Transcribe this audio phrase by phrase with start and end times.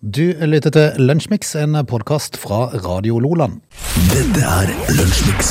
[0.00, 3.58] Du lytter til Lunsjmix, en podkast fra Radio Loland.
[4.08, 5.50] Dette er Lunsjmix.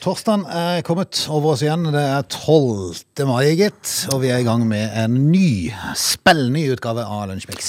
[0.00, 1.84] Torsdagen er kommet over oss igjen.
[1.92, 3.26] Det er 12.
[3.28, 3.90] mai, gitt.
[4.14, 7.68] Og vi er i gang med en ny, spillende utgave av Lunsjmix.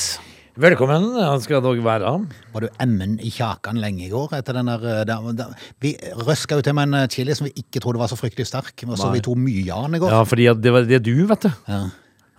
[0.63, 1.09] Velkommen
[1.43, 2.13] skal dere være.
[2.53, 4.37] Var du emmen i kjakan lenge i går?
[4.37, 5.51] etter den der, eh, der, der
[5.81, 8.71] Vi røska jo til med en chili som vi ikke trodde var så fryktelig sterk.
[8.87, 10.15] Og så vi to mye av den i går.
[10.15, 11.51] Ja, fordi det var det du, vet du.
[11.67, 11.81] Ja.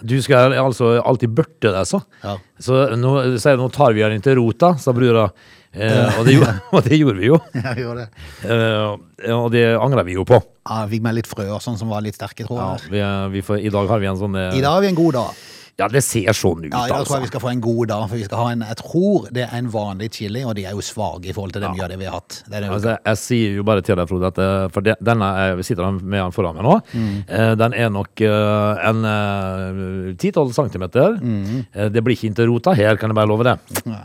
[0.02, 2.00] Du skal altså alltid børte deg, så.
[2.24, 2.38] Ja.
[2.60, 5.28] Så nå, sier nå tar vi den til rota, sa brura.
[5.74, 7.38] Eh, og, det gjorde, og det gjorde vi jo.
[7.56, 8.26] Jeg gjorde det.
[8.46, 10.38] Eh, og det angrer vi jo på.
[10.38, 13.02] Ja, jeg fikk med litt frø og sånn som var litt sterke, tror Ja, vi,
[13.34, 15.18] vi får, I dag har vi en sånn eh, I dag har vi en god
[15.18, 15.42] dag.
[15.74, 17.16] Ja, det ser sånn ut, Ja, jeg tror altså.
[17.16, 19.42] jeg vi skal få en god dag, for vi skal ha en, jeg tror det
[19.48, 21.90] er en vanlig chili, og de er jo svage i forhold til det mye av
[21.90, 22.36] det vi har hatt.
[22.46, 25.30] Det er det Altså, jeg, sier jo bare til deg, Frode, at eh, for denne
[25.40, 26.76] jeg sitter med den foran meg nå.
[26.94, 27.16] Mm.
[27.26, 31.18] Eh, den er nok eh, en eh, 10-12 centimeter.
[31.18, 31.66] Mm.
[31.90, 33.58] Det blir ikke inntil rota her, kan jeg bare love det.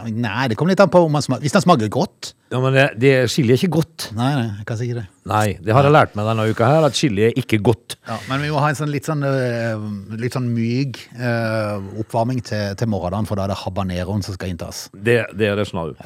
[0.10, 1.46] Nei, det kommer litt an på om man smaker.
[1.46, 2.34] Hvis den smaker godt.
[2.50, 4.10] Ja, men det, det skiller ikke godt.
[4.18, 5.08] Nei, nei, si ikke det.
[5.28, 7.98] Nei, det har jeg lært meg denne uka her, at chili er ikke godt.
[8.08, 9.88] Ja, men vi må ha en sånn litt sånn, øh,
[10.20, 14.54] litt sånn myk øh, oppvarming til, til morgendagen, for da er det habaneroen som skal
[14.54, 14.88] inntas.
[14.94, 16.00] Det, det er rasjonalt.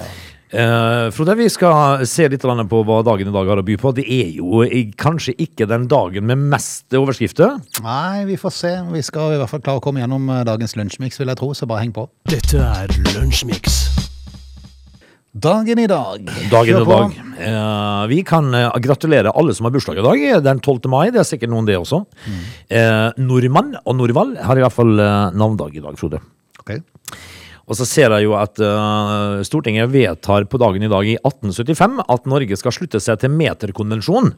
[0.53, 3.93] Eh, Frode, vi skal se litt på hva dagen i dag har å by på.
[3.97, 4.61] Det er jo
[4.99, 7.57] kanskje ikke den dagen med mest overskrifter.
[7.85, 8.73] Nei, vi får se.
[8.93, 11.69] Vi skal i hvert fall klare å komme gjennom dagens lunsjmiks, vil jeg tro, så
[11.69, 12.09] bare heng på.
[12.29, 14.02] Dette er Lunsjmix.
[15.33, 16.27] Dagen i dag.
[16.51, 17.13] Dagen i dag.
[17.41, 20.43] Eh, vi kan eh, gratulere alle som har bursdag i dag.
[20.45, 20.85] Den 12.
[20.93, 21.07] mai.
[21.09, 22.03] Det er sikkert noen det også.
[22.69, 26.21] Eh, Nordmann og Norvald har i hvert fall eh, navndag i dag, Frode.
[26.61, 26.83] Okay.
[27.65, 32.03] Og så ser jeg jo at eh, Stortinget vedtar på dagen i dag i 1875
[32.13, 34.35] at Norge skal slutte seg til meterkonvensjonen.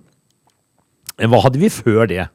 [1.20, 2.30] Eh, Hva hadde vi før det?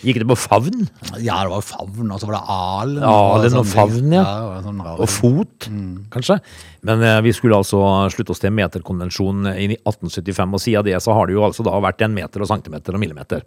[0.00, 0.84] Gikk det på favn
[1.18, 3.02] Ja, det var favn, og så var det alen.
[3.02, 4.24] Alen og sånne favn, ja.
[4.24, 5.68] det var sånn og fot,
[6.14, 6.38] kanskje?
[6.86, 7.80] Men eh, vi skulle altså
[8.14, 11.80] slutte oss til meterkonvensjonen i 1875, og siden det så har det jo altså da
[11.82, 13.42] vært en meter og centimeter og millimeter.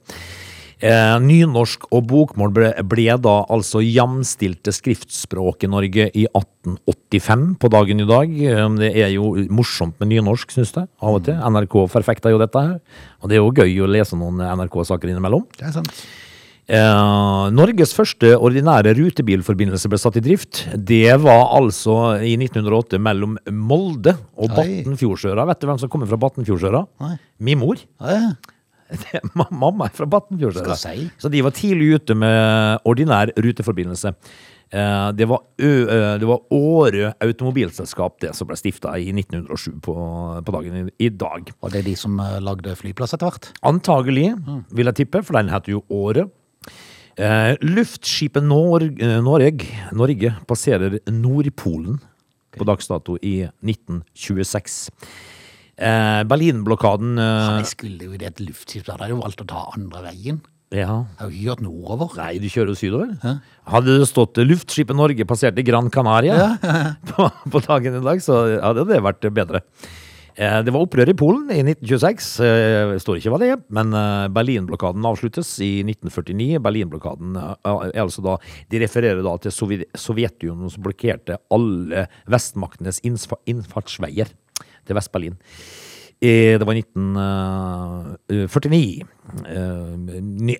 [0.83, 7.69] Eh, nynorsk og bokmål ble, ble da altså jamstilte skriftspråk i Norge i 1885 på
[7.71, 8.33] dagen i dag.
[8.35, 11.39] Eh, Det er jo morsomt med nynorsk, synes jeg, av og til.
[11.39, 12.81] NRK perfekter jo dette her.
[13.21, 15.47] Og det er jo gøy å lese noen NRK-saker innimellom.
[15.55, 16.03] Det er sant.
[16.63, 20.61] Eh, Norges første ordinære rutebilforbindelse ble satt i drift.
[20.79, 24.79] Det var altså i 1908 mellom Molde og Oi.
[24.87, 26.85] Vet du hvem som kommer fra Batnfjordsøra?
[27.03, 27.15] Nei.
[27.43, 27.83] Min mor.
[27.99, 28.33] Ja.
[29.03, 30.75] Det Mamma er fra Batnfjordsøra.
[30.77, 31.07] Si.
[31.19, 34.13] Så de var tidlig ute med ordinær ruteforbindelse.
[34.73, 39.81] Eh, Det var, Ø, eh, det var Årø automobilselskap det som ble stifta i 1907
[39.83, 39.95] på,
[40.45, 41.51] på dagen i, i dag.
[41.59, 43.51] Var det de som øh, lagde flyplass etter hvert.
[43.67, 44.29] Antagelig,
[44.71, 46.29] vil jeg tippe, for den heter jo Åre.
[47.13, 48.87] Eh, luftskipet Nor
[49.21, 51.99] Noreg, Norge, passerer Nordpolen
[52.57, 54.87] på dags dato i 1926.
[55.73, 59.41] Eh, Berlinblokaden eh, Jeg skulle jo i det et luftskip, da hadde jeg jo valgt
[59.45, 60.41] å ta andre veien.
[60.73, 61.03] Ja.
[61.05, 62.13] Jeg har jo ikke gjort nordover.
[62.17, 63.39] Nei, du kjører jo sydover.
[63.69, 66.55] Hadde det stått eh, 'Luftskipet Norge passerte Gran Canaria'
[67.09, 69.63] på, på dagen i dag, så hadde det vært bedre.
[70.35, 72.39] Eh, Det var opprør i Polen i 1926.
[72.41, 76.59] Eh, Det står ikke hva det er, men eh, Berlinblokaden avsluttes i 1949.
[76.63, 77.55] Berlinblokaden eh,
[77.93, 78.37] er altså da
[78.71, 84.27] De refererer da til Sovjetunionen som blokkerte alle vestmaktenes innfartsveier
[84.85, 85.37] til Vest-Berlin.
[86.23, 89.05] Eh, Det var 1949.
[89.45, 89.93] Eh,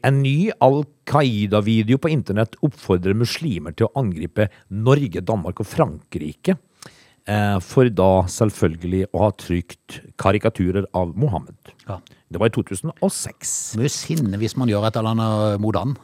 [0.03, 6.55] En ny Al Qaida-video på internett oppfordrer muslimer til å angripe Norge, Danmark og Frankrike.
[7.28, 11.73] Eh, For da selvfølgelig å ha trykt karikaturer av Mohammed.
[11.88, 12.00] Ja.
[12.34, 13.53] Det var i 2006.
[13.79, 15.95] Mye sinne hvis man gjør et eller annet mot han.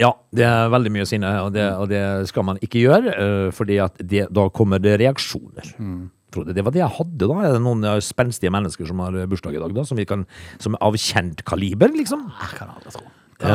[0.00, 3.48] Ja, det er veldig mye sinne, og det, og det skal man ikke gjøre, eh,
[3.54, 5.74] fordi det, da kommer det reaksjoner.
[5.78, 6.10] Mm.
[6.50, 7.36] det var det jeg hadde da.
[7.46, 9.84] Er det noen eh, spenstige mennesker som har bursdag i dag, da?
[9.86, 10.26] Som, vi kan,
[10.58, 12.26] som er av kjent kaliber, liksom?
[12.40, 13.06] Jeg kan aldri tro.
[13.38, 13.54] Tro.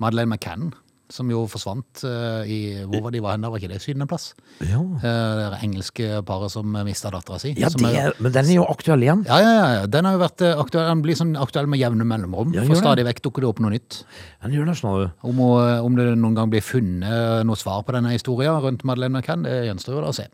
[0.00, 0.72] Madeleine McCann,
[1.14, 2.58] som jo forsvant eh, i
[2.90, 3.46] Hvor var de var hen?
[3.46, 4.32] Var ikke det Syden en plass?
[4.60, 7.52] Ja, Eh, Det engelske paret som mista dattera si.
[7.56, 9.24] ja som det, er- men den er jo aktuell igjen.
[9.28, 9.86] ja, ja, ja.
[9.86, 12.52] Den har jo vært eh, aktuell, den blir sånn aktuell med jevne mellomrom.
[12.54, 14.02] Ja, For stadig vekk dukker det opp noe nytt.
[14.42, 15.12] Den gjør det noe.
[15.22, 19.18] Om, å- om det noen gang blir funnet noe svar på denne historien rundt Madeleine
[19.20, 20.26] McCann, det gjenstår jo da å se.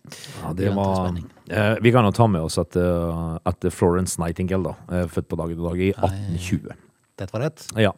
[0.43, 1.27] Ja, Vi det venter i var, spenning.
[1.51, 5.29] eh, vi kan jo ta med oss at, eh, at Florence Nightingale da, er født
[5.29, 6.73] på dagen i dag i 1820.
[7.19, 7.67] Dette var det.
[7.77, 7.93] Ja.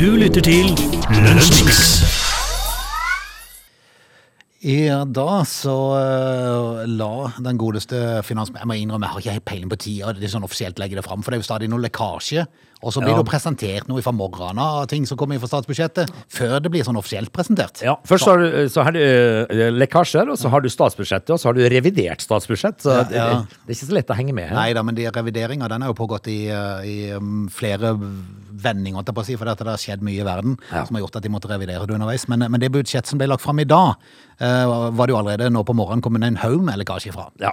[0.00, 0.70] Du lytter til
[1.12, 1.80] Lunsjmix.
[4.64, 4.78] I
[5.12, 9.72] dag så eh, la den godeste finansministeren Jeg må innrømme, jeg har ikke helt peiling
[9.74, 12.46] på tida de sånn offisielt legger det fram, for det er jo stadig noe lekkasje.
[12.80, 16.08] Og så blir det jo presentert noe fra morgenen av ting som kommer fra statsbudsjettet,
[16.32, 17.82] før det blir sånn offisielt presentert.
[17.84, 21.34] Ja, Først så har du, så har du eh, lekkasjer, og så har du statsbudsjettet,
[21.34, 22.80] og så har du revidert statsbudsjett.
[22.86, 23.26] Så Ja, det, ja.
[23.66, 24.56] det er ikke så lett å henge med her.
[24.56, 27.92] Nei da, men de revideringa den er jo pågått i, eh, i um, flere
[28.60, 30.84] vendinger, holdt jeg på å si, for det har skjedd mye i verden Ja.
[30.88, 32.28] som har gjort at de måtte revidere det underveis.
[32.32, 33.96] Men, men det budsjettet som ble lagt fram i dag,
[34.40, 34.64] eh,
[34.96, 37.28] var det jo allerede nå på morgenen kommet en haug med lekkasje fra.
[37.44, 37.52] Ja.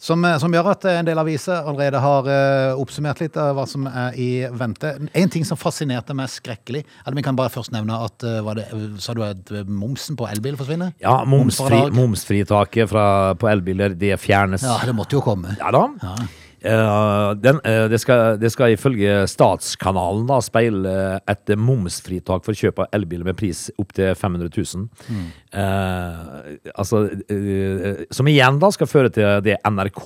[0.00, 3.66] Som, eh, som gjør at en del aviser allerede har uh, oppsummert litt av hva
[3.68, 4.94] som er i vente.
[5.12, 8.56] En ting som fascinerte meg skrekkelig eller Vi kan bare først nevne at uh, var
[8.56, 8.64] det,
[9.04, 10.94] Sa du at eh, momsen på elbil forsvinner?
[11.04, 13.04] Ja, momsfri, Moms momsfritaket fra,
[13.36, 14.64] på elbiler, det fjernes.
[14.64, 15.52] Ja, det måtte jo komme.
[15.60, 15.84] Ja da.
[16.62, 20.92] Eh, den, uh, det, skal, det skal ifølge Statskanalen da speile
[21.30, 24.84] et momsfritak for kjøp av elbiler med pris opptil 500 000.
[25.56, 27.02] Eh, altså,
[27.32, 30.04] eh, som igjen da skal føre til det NRK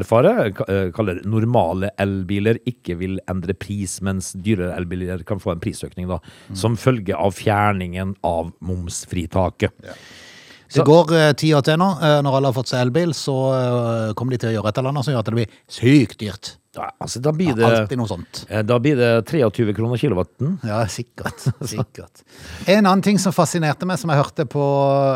[0.00, 5.62] erfarer, ka- kaller normale elbiler ikke vil endre pris, mens dyrere elbiler kan få en
[5.62, 6.18] prisøkning da,
[6.56, 9.72] som følge av fjerningen av momsfritaket.
[10.74, 11.90] Det går ti tida til nå.
[12.02, 14.78] Eh, når alle har fått seg elbil, så eh, kommer de til å gjøre et
[14.78, 16.56] eller annet som gjør at det blir sykt dyrt.
[16.76, 18.42] Ja, altså, da blir Ja, det, alltid noe sånt.
[18.52, 20.58] eh, da blir det 23 kroner kilowatten.
[20.66, 21.46] Ja, sikkert.
[21.72, 22.20] sikkert.
[22.68, 24.64] En annen ting som fascinerte meg, som jeg hørte på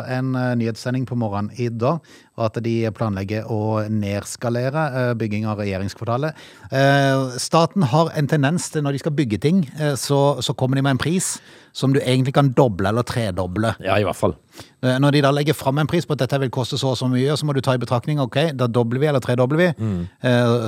[0.08, 2.00] en eh, nyhetssending på morgenen i dag,
[2.38, 6.38] var at de planlegger å nedskalere eh, bygging av regjeringskvartalet.
[6.73, 10.81] Eh, Staten har en tendens til når de skal bygge ting, eh, så, så kommer
[10.81, 11.35] de med en pris
[11.72, 13.75] som du egentlig kan doble eller tredoble.
[13.84, 14.34] Ja, i hvert fall.
[14.82, 16.99] Eh, Når de da legger fram en pris på at dette vil koste så og
[16.99, 19.69] så mye, så må du ta i betraktning ok, da dobler vi eller tredobler vi,
[19.78, 20.06] Mm.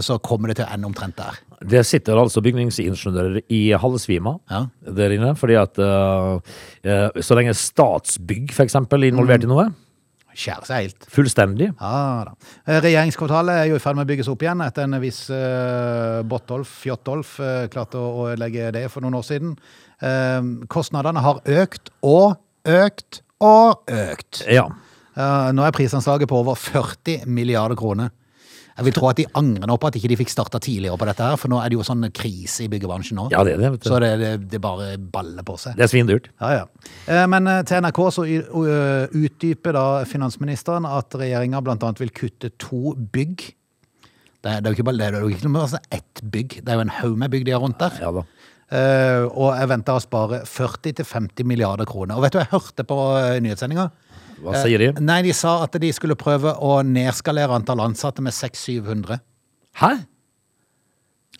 [0.02, 1.38] så kommer det til å ende omtrent der.
[1.62, 4.66] Det sitter altså bygningsingeniører i halvsvima Ja.
[4.86, 6.40] der inne, fordi at eh,
[6.84, 9.72] eh, så lenge Statsbygg eksempel er involvert i noe,
[10.34, 11.04] Skjærer seg helt.
[11.12, 12.32] fullstendig, Ja da.
[12.66, 16.22] Eh, Regjeringskvartalet er jo i ferd med å bygges opp igjen etter en viss uh,
[16.24, 19.58] Botolf, Fjottolf, uh, klarte å, å legge det for noen år siden.
[20.02, 20.40] Eh,
[20.72, 24.44] kostnadene har økt og økt og økt.
[24.50, 24.66] ja.
[25.12, 28.10] Eh, nå er prisanslaget på over 40 milliarder kroner.
[28.72, 31.04] Jeg vil tro at de angrer nå på at ikke de fikk starta tidligere på
[31.04, 33.26] dette her, for nå er det jo sånn krise i byggebransjen nå.
[33.34, 33.82] Ja, det er det.
[33.84, 35.76] Så det, det, det bare baller på seg.
[35.76, 36.30] Det er svindyrt.
[36.40, 36.92] Ja, ja.
[37.04, 42.96] Eh, Men eh, til NRK så utdyper da finansministeren at regjeringa annet vil kutte to
[42.96, 43.52] bygg.
[44.42, 46.62] Det er, det er jo ikke bare det er jo ikke noe altså ett bygg,
[46.64, 48.00] det er jo en haug med bygg de har rundt der.
[48.02, 48.24] Ja da.
[48.72, 52.16] Eh, og jeg venter å spare 40-50 milliarder kroner.
[52.16, 53.90] Og vet du, jeg hørte på uh, nyhetssendinga.
[54.42, 54.88] Hva sier de?
[55.04, 59.20] Nei, de sa at de skulle prøve å nedskalere antall ansatte med 600-700.
[59.82, 59.92] Hæ?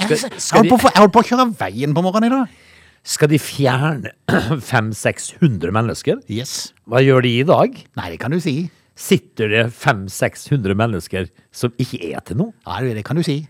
[0.02, 2.61] Jeg Skal- jeg holdt på, jeg holdt på å kjøre veien på morgenen i dag.
[3.02, 4.12] Skal de fjerne
[4.70, 6.20] 500-600 mennesker?
[6.31, 6.70] Yes.
[6.87, 7.81] Hva gjør de i dag?
[7.99, 8.70] Nei, det kan du si.
[8.94, 12.52] Sitter det 500-600 mennesker som ikke er til noe?
[12.84, 13.40] Det det kan du si.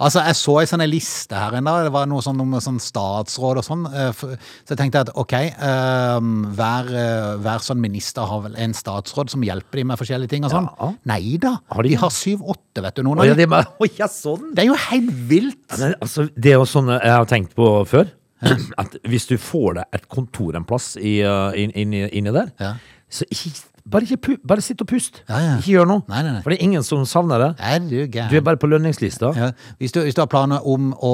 [0.00, 1.72] Altså, Jeg så ei sånn liste her inne.
[1.86, 3.84] Det var noe sånn om sånn statsråd og sånn.
[3.94, 6.20] eh, Så jeg tenkte at ok, eh,
[6.58, 10.44] hver, eh, hver sånn minister har vel en statsråd som hjelper dem med forskjellige ting
[10.44, 10.68] og sånn.
[10.80, 10.92] Ja.
[11.04, 11.58] Nei da.
[11.70, 13.02] Har de de har syv-åtte, vet du.
[13.06, 14.52] Noen av ja, de, det, bare, å, ja, sånn.
[14.54, 15.78] Det er jo helt vilt.
[15.78, 18.10] Men, altså, det er jo sånn jeg har tenkt på før.
[18.82, 22.74] At hvis du får deg et kontor en plass inni, der, Ja.
[23.08, 23.54] så ikke,
[23.90, 25.22] bare, ikke bare sitt og pust.
[25.28, 25.54] Ja, ja.
[25.60, 26.02] Ikke gjør noe.
[26.08, 26.42] Nei, nei, nei.
[26.44, 27.48] For det er ingen som savner det.
[27.90, 27.96] Du
[28.30, 29.32] Du er bare på lønningslista.
[29.36, 29.50] Ja, Ja.
[29.78, 31.12] Hvis, du, hvis du har planer om å,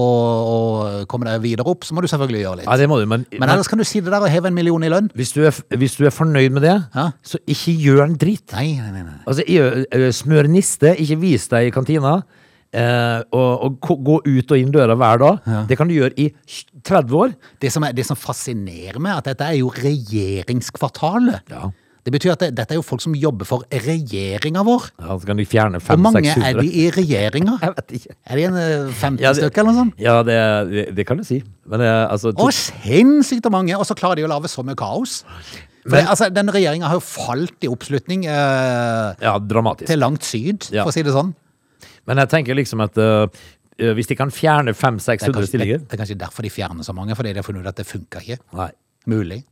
[0.54, 2.68] å komme deg videre opp, så må du selvfølgelig gjøre litt.
[3.02, 5.10] du, men, Men ellers kan du sitte der og heve en million i lønn.
[5.14, 7.10] hvis, du er, hvis du er fornøyd med det, Ja.
[7.22, 8.52] så ikke gjør en dritt.
[8.52, 9.18] Nei, nei, nei.
[9.26, 12.22] Altså, eh, smør niste, ikke vis deg i kantina.
[12.72, 15.66] Eh, og, og gå ut og inn døra hver dag.
[15.66, 16.28] Det kan du gjøre i
[16.86, 17.32] 30 år.
[17.60, 21.40] Det som, er, det som fascinerer meg, at dette er jo regjeringskvartalet.
[21.50, 21.70] Ja.
[22.00, 24.86] Det betyr at det, dette er jo folk som jobber for regjeringa vår.
[25.02, 27.58] Ja, så kan de fjerne Hvor mange er de i regjeringa?
[27.64, 28.14] Jeg vet ikke.
[28.24, 30.00] Er de en eh, 15 Ja, stykker eller noe sånt?
[30.00, 30.38] Ja, det,
[30.70, 31.42] det, det kan du si.
[31.68, 33.76] Men det, altså, to, Å, sinnssykt mange!
[33.76, 35.20] Og så klarer de å lage så mye kaos.
[35.84, 39.88] For det, altså, Den regjeringa har jo falt i oppslutning eh, ja, dramatisk.
[39.92, 40.84] til langt syd, Ja.
[40.86, 41.34] for å si det sånn.
[42.08, 43.28] Men jeg tenker liksom at øh,
[43.96, 46.84] hvis de kan fjerne Det er, 500-600 stillinger det, det er kanskje derfor de fjerner
[46.86, 48.40] så mange, fordi de har funnet ut at det funka ikke.
[48.56, 48.70] Nei.
[49.08, 49.42] Mulig.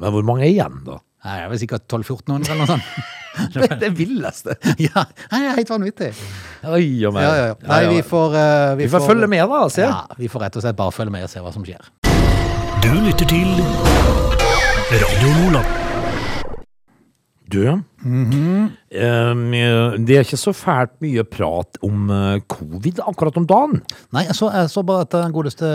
[0.00, 1.00] Men hvor mange er igjen, da?
[1.24, 3.12] Nei, Det er vel sikkert 1200-1400 eller noe sånt.
[3.54, 4.54] Det er det villeste.
[4.86, 5.02] ja,
[5.32, 6.10] nei, det er helt vanvittig.
[6.70, 6.84] Oi.
[7.02, 7.56] Ja, ja, ja.
[7.66, 9.62] Nei, vi får, uh, Vi får følge med, da.
[9.74, 9.82] Se.
[9.88, 11.90] Ja, vi får rett og slett bare følge med og se hva som skjer.
[12.84, 13.56] Du lytter til
[14.94, 15.83] Radio Nordland.
[17.54, 19.42] Du, um,
[20.04, 23.82] det er ikke så fælt mye prat om eh, covid akkurat om dagen.
[24.14, 25.68] Nei, jeg så, jeg så bare at den godeste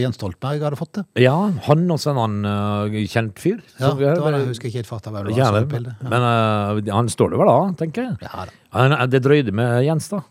[0.00, 1.04] Jens Stoltenberg hadde fått det.
[1.26, 1.34] Ja,
[1.68, 3.60] han også en annen uh, kjent fyr.
[3.76, 5.92] Ja, det var det, jeg husker ikke helt farta bildet.
[6.06, 8.16] Men uh, han står det vel da, tenker jeg.
[8.24, 8.56] Ja da.
[8.76, 10.24] Han, det drøyde med Jens, da.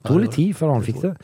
[0.00, 1.14] Det tok litt tid før han fikk det.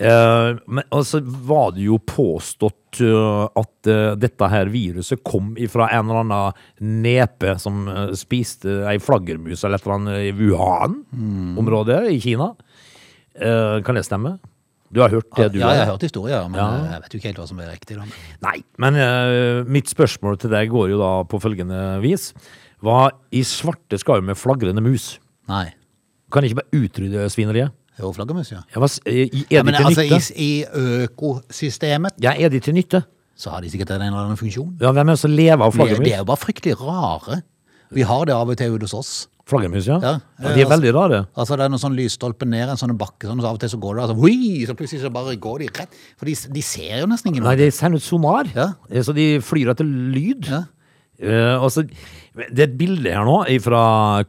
[0.00, 5.90] Eh, men altså var det jo påstått eh, at eh, dette her viruset kom fra
[5.92, 7.82] en eller annen nepe som
[8.16, 12.54] spiste ei flaggermus eller et eller annet i Wuhan-området i Kina.
[13.40, 14.38] Kan det stemme?
[14.90, 15.60] Du har hørt det, du?
[15.60, 16.96] Ja, jeg har hørt historier, men Ja.
[16.96, 17.96] jeg vet jo ikke helt hva som er riktig.
[17.96, 18.04] da.
[18.42, 18.98] Nei, men
[19.70, 22.32] mitt spørsmål til deg går jo da på følgende vis.
[22.82, 25.18] Hva i svarte skal jo med flagrende mus?
[25.48, 25.68] Nei.
[26.32, 27.70] Kan ikke bare utrydde svineriet?
[28.00, 28.62] Jo, flaggermus, ja.
[28.74, 30.50] Ja, er de ja men altså, i, I
[31.20, 33.02] økosystemet Ja, er de til nytte?
[33.40, 34.74] så har de sikkert en eller annen funksjon.
[34.82, 36.04] Ja, hvem er det som lever av er- flaggermus?
[36.04, 37.38] de er jo bare fryktelig rare.
[37.90, 39.12] Vi har det av og til ute hos oss.
[39.48, 39.96] Flaggermus, ja.
[39.98, 40.10] Ja,
[40.42, 40.48] ja.
[40.54, 41.26] De er altså- veldig rare.
[41.34, 43.70] Altså Det er noen sånn lysstolpe ned en sånn bakke, sånn, så av og til
[43.70, 45.88] så går det altså, hui, så plutselig så bare går de rett.
[46.18, 47.42] For de, de ser jo nesten ingen.
[47.42, 48.74] Nei, de sender ut sonar, Ja.
[48.90, 50.46] Eh, så de flyr etter lyd.
[50.46, 50.64] Ja.
[51.20, 53.82] Eh, altså, det er et bilde her nå fra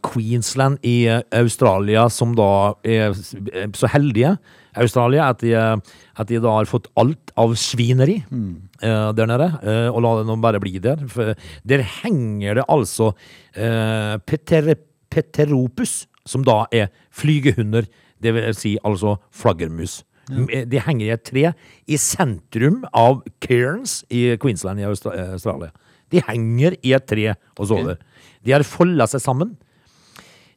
[0.03, 4.35] Queensland i eh, Australia, som da er er så heldige,
[4.75, 5.77] Australia, at de, eh,
[6.19, 10.27] at de da har fått alt av svineri eh, der nede, Uh, og la det
[10.27, 11.01] nå bare bli der.
[11.07, 11.35] For
[11.67, 13.11] der henger det altså
[13.55, 14.73] eh, peter,
[15.11, 17.85] peteropus, som da er flygehunder,
[18.21, 20.01] det vil si altså flaggermus.
[20.31, 20.63] Ja.
[20.69, 21.45] De henger i et tre
[21.87, 25.71] i sentrum av Cairns i Queensland i Austra- eh, Australia.
[26.11, 27.99] De henger i et tre og sover.
[28.45, 29.55] De har folda seg sammen.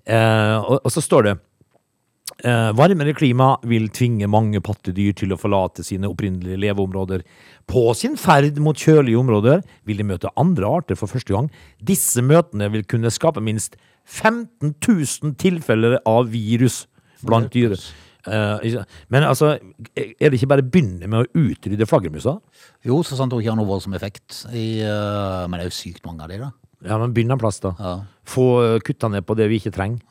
[0.05, 1.33] Eh, og, og så står det
[2.45, 7.25] eh, Varmere klima vil tvinge mange pattedyr til å forlate sine opprinnelige leveområder.
[7.71, 11.49] På sin ferd mot kjølige områder vil de møte andre arter for første gang.
[11.81, 16.85] Disse møtene vil kunne skape minst 15 000 tilfeller av virus
[17.25, 17.79] blant dyr.
[18.27, 19.55] Eh, men altså,
[19.95, 22.39] er det ikke bare å begynne med å utrydde flaggermusa?
[22.87, 24.45] Jo, så sant det ikke har noe voldsom effekt.
[24.51, 26.51] I, uh, men det er jo sykt mange av de, da.
[26.85, 27.73] Ja, men begynn en plass, da.
[27.81, 27.95] Ja.
[28.29, 28.47] Få
[28.85, 30.03] kutta ned på det vi ikke trenger.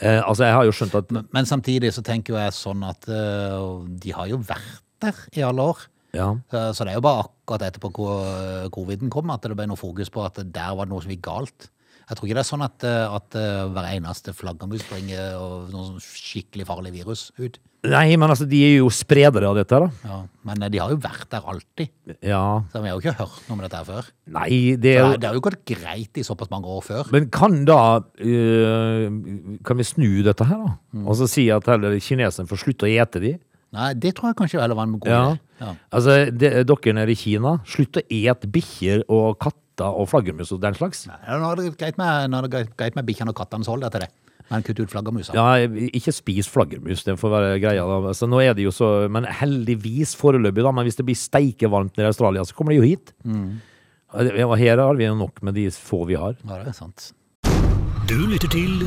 [0.00, 3.08] Eh, altså, jeg har jo skjønt at Men, men samtidig så tenker jeg sånn at
[3.08, 5.86] uh, de har jo vært der i alle år.
[6.16, 6.30] Ja.
[6.48, 9.76] Så så det er jo bare akkurat etterpå hvor coviden kom at det ble noe
[9.76, 11.68] fokus på at der var det noe som gikk galt.
[12.06, 15.72] Jeg tror ikke det er sånn at, øh, at øh, hver eneste flaggermus bringer og
[15.72, 17.58] noe sånn skikkelig farlig virus ut.
[17.86, 19.88] Nei, men altså, de er jo spredere av dette, da.
[20.06, 20.18] Ja.
[20.46, 21.90] Men de har jo vært der alltid.
[22.24, 22.42] Ja.
[22.72, 24.08] Så vi har jo ikke hørt noe om dette her før.
[24.36, 27.10] Nei, det er det, det har jo gått greit i såpass mange år før.
[27.14, 29.06] Men kan da øh,
[29.66, 30.74] Kan vi snu dette her, da?
[30.96, 31.04] Mm.
[31.06, 33.34] Og så si at heller kineserne får slutte å ete de?
[33.72, 35.22] Nei, det tror jeg kanskje heller var en god Ja.
[35.32, 35.38] idé.
[35.60, 35.74] Ja.
[35.92, 40.60] Altså, det, dere nede i Kina, slutt å ete bikkjer og katter og flaggermus og
[40.60, 41.06] den slags.
[41.06, 43.64] Nei, Nå er det greit med, nå er det greit- greit med bikkjene og kattene,
[43.64, 44.08] så hold deg til det.
[44.48, 45.34] Men kutt ut flaggermusa.
[45.34, 47.82] Ja, ikke spis flaggermus, det får være greia.
[47.82, 48.08] Da.
[48.08, 50.70] Altså, nå er det jo så, men heldigvis foreløpig, da.
[50.70, 53.12] Men hvis det blir steikevarmt nede i Australia, så kommer de jo hit.
[53.26, 53.60] Mm.
[54.14, 56.36] Og her har vi jo nok med de få vi har.
[56.46, 57.12] Ja, det er sant.
[58.06, 58.86] Du lytter til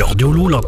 [0.00, 0.62] Radio Lola.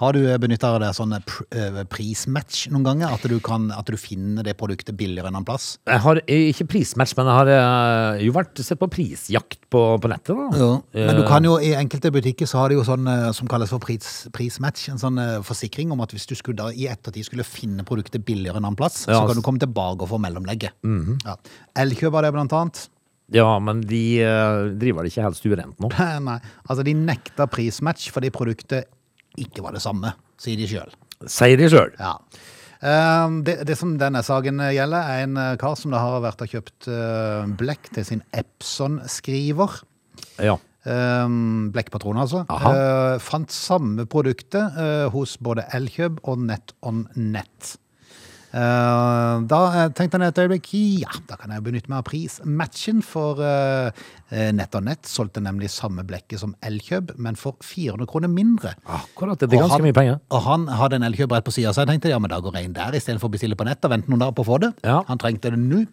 [0.00, 3.10] Har du benytta deg av sånn pr prismatch noen ganger?
[3.12, 5.74] At du, kan, at du finner det produktet billigere en annen plass?
[5.84, 9.82] Jeg har eh, ikke prismatch, men jeg har eh, jo vært sett på prisjakt på,
[10.00, 10.38] på nettet.
[10.56, 10.70] da.
[10.96, 13.04] Men du kan jo, i enkelte butikker så har de jo sånn
[13.36, 14.86] som kalles for pris, prismatch.
[14.94, 18.56] En sånn forsikring om at hvis du skulle da i ettertid skulle finne produktet billigere
[18.62, 20.72] en annen plass, Ja, så kan du komme tilbake og få mellomlegget.
[21.26, 21.36] ja.
[21.84, 22.86] Elkjøp har det blant annet.
[23.30, 24.00] Ja, men de
[24.80, 25.92] driver det ikke helst urent nå.
[26.26, 28.88] Nei, altså de nekter prismatch fordi produktet
[29.38, 30.96] ikke var det samme, sier de sjøl.
[31.30, 31.92] Sier de sjøl.
[32.00, 32.16] Ja.
[32.80, 36.40] Um, det, det som denne saken gjelder, er en eh, kar som da har vært
[36.46, 39.82] og kjøpt uh, blekk til sin Epson-skriver.
[40.40, 40.56] Ja.
[40.80, 42.46] Blekkpatroner, altså.
[42.48, 42.72] Aha.
[42.72, 44.80] Uh, fant samme produktet
[45.12, 47.74] hos både Elkjøp og NetOnNet.
[47.76, 47.89] Uh,
[48.52, 53.38] da eh, tenkte han et øyeblikk ja, da kan jeg benytte meg av prismatchen, for
[54.30, 58.74] Nett og Nett solgte nemlig samme blekket som Elkjøp, men for 400 kroner mindre.
[58.86, 59.38] Akkurat.
[59.38, 60.20] Det er ganske han- mye penger.
[60.30, 62.54] Og han hadde en elkjøp rett på sida, så jeg tenkte ja, men da går
[62.58, 64.60] jeg inn der istedenfor å bestille på nett og vente noen dager på å få
[64.60, 64.72] det.
[64.84, 65.02] Ja.
[65.08, 65.86] Han trengte det nå.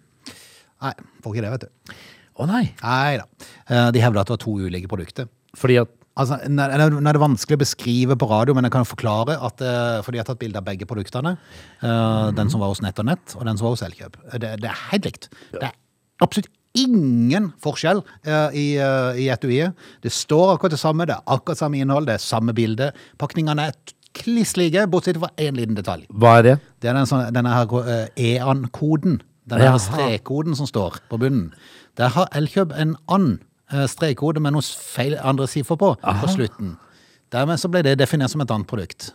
[0.82, 1.94] Nei, får ikke det, vet du.
[2.38, 2.64] Å nei.
[2.84, 3.26] Nei da.
[3.70, 5.28] Eh, De hevda at det var to ulike produkter.
[5.58, 9.38] Fordi at Altså, Nå er det- vanskelig å beskrive på radio, men jeg kan forklare
[9.42, 11.38] at eh, For de har tatt bilde av begge produktene.
[11.82, 14.18] Eh, Den som var hos Nett og Nett, og den som var hos Elkjøp.
[14.40, 15.30] Det, det er helt likt.
[15.54, 15.76] Det er
[16.22, 19.74] absolutt ingen forskjell eh, i, eh, i etuiet.
[20.02, 22.92] Det står akkurat det samme, det er akkurat samme innhold, det er samme bilde.
[23.18, 23.74] Pakningene er
[24.18, 26.06] kliss like, bortsett fra én liten detalj.
[26.14, 26.56] Hva er det?
[26.82, 29.22] Det er den sånne, denne her eh, EAN-koden.
[29.48, 31.52] Denne her strekkoden som står på bunnen.
[31.98, 33.40] Der har Elkjøp en and
[33.88, 36.76] strekkode med noen feil andre siffer på på slutten.
[37.34, 39.10] Dermed så ble det definert som et annet produkt.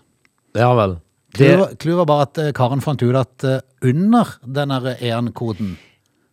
[0.58, 0.98] Ja vel.
[1.32, 5.78] Det, Clouet var- var bare at eh, karen fant ut at eh, under den EAN-koden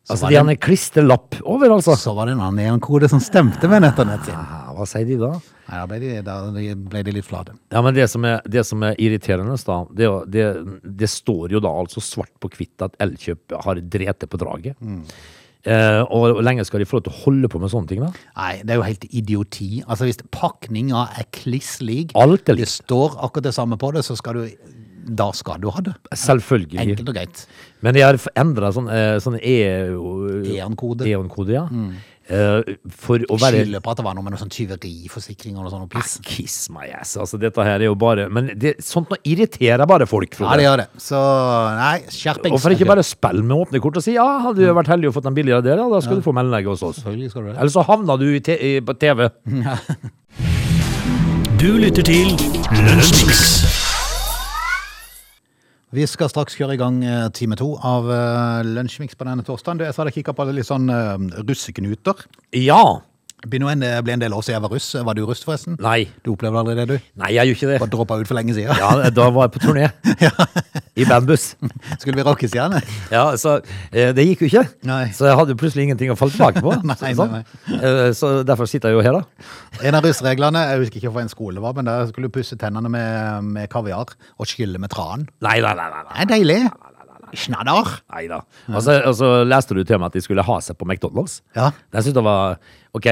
[0.10, 1.96] altså, var de hadde en klisterlapp over, altså.
[1.96, 4.36] så var det en annen EAN-kode som stemte med Netternett sin.
[4.36, 5.32] Ah, Hva sier de da?
[5.70, 6.36] Nei, da ble de, da
[6.76, 7.56] ble de litt flate.
[7.72, 10.46] Ja, men det som er, det som er irriterende, da, det, det,
[11.00, 14.76] det står jo da altså svart på hvitt at Elkjøp har drete på draget.
[15.68, 18.00] Eh, og hvor lenge skal de få lov til å holde på med sånne ting,
[18.00, 18.12] da?
[18.38, 19.84] Nei, det er jo helt idioti.
[19.86, 22.14] Altså Hvis pakninga er kliss lik,
[22.64, 24.50] det står akkurat det samme på det, så skal du
[25.10, 25.96] Da skal du ha det.
[26.14, 26.78] Selvfølgelig.
[26.80, 27.48] Enkelt og greit.
[27.82, 31.08] Men de har endra sånn, eh, sånn E-on-kode.
[31.08, 31.64] EON-kode, ja.
[31.66, 31.96] Eh,
[32.30, 35.74] for å være Skylder på at det var noe med noe sånn tyveriforsikring og noe
[35.74, 35.90] sånt.
[35.94, 36.20] piss.
[36.26, 37.16] Kiss my ass.
[37.18, 40.38] Altså, dette her er jo bare Men det, sånt noe irriterer bare folk.
[40.40, 40.88] Ja, det gjør det.
[41.02, 41.24] Så
[41.80, 42.54] nei, skjerpings.
[42.54, 45.18] Hvorfor ikke bare spille med åpne kort og si ja, hadde du vært heldig og
[45.18, 47.02] fått den billigere der, ja, da skal du få mellomlegget hos oss.
[47.02, 47.52] Skal du.
[47.56, 49.30] Eller så havna du i i, på TV.
[51.60, 52.36] Du lytter til
[52.72, 53.79] Lunsjmix.
[55.96, 59.82] Vi skal straks kjøre i gang eh, time to av uh, Lunsjmix på denne torsdagen.
[59.82, 62.28] Jeg sa hadde kikka på litt sånn uh, russeknuter.
[62.54, 63.02] Ja.
[63.40, 63.84] Det ble nå en,
[64.20, 64.88] del år siden jeg var russ.
[65.08, 65.78] Var du russ, forresten?
[65.80, 66.10] Nei.
[66.26, 67.12] Du opplevde aldri det, du?
[67.22, 67.78] Nei, jeg gjør ikke det.
[67.86, 68.76] Bare droppa ut for lenge siden.
[68.76, 69.86] Ja, da var jeg på turné.
[70.26, 70.34] ja.
[71.00, 71.54] I bandbuss.
[72.02, 72.82] Skulle vi rockestjerne?
[73.14, 73.60] Ja, så
[73.94, 74.66] eh, det gikk jo ikke.
[74.90, 75.06] Nei.
[75.16, 76.76] Så jeg hadde plutselig ingenting å falle tilbake på.
[76.90, 77.40] Nei, nei, sånn.
[77.80, 79.48] Eh, Så derfor sitter jeg jo her, da.
[79.88, 82.60] En av russreglene, jeg husker ikke hva en skole var, men der skulle du pusse
[82.60, 85.30] tennene med, med kaviar og skylle med tran.
[85.46, 85.90] Nei, nei, nei.
[85.96, 86.16] nei, nei.
[86.20, 86.62] Det er deilig.
[87.38, 87.90] Snadder.
[88.14, 88.42] Nei da.
[88.72, 91.40] Og så, og så leste du til meg at de skulle ha seg på McDonald's.
[91.58, 91.70] Ja.
[91.94, 92.58] Jeg syntes det var
[92.98, 93.08] ok.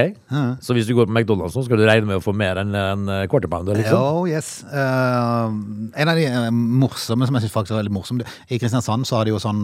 [0.64, 2.74] Så hvis du går på McDonald's nå, skal du regne med å få mer enn
[2.74, 3.98] en quarter pounder, liksom?
[4.02, 4.64] Oh, yes.
[4.68, 5.54] Uh,
[5.94, 9.20] en av de eh, morsomme som jeg synes faktisk er veldig morsom I Kristiansand så
[9.20, 9.62] har de jo sånn,